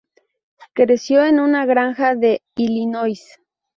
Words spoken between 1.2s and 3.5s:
en una granja de Illinois.